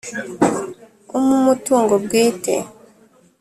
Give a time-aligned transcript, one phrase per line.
[1.19, 2.55] Umu mutungo bwite.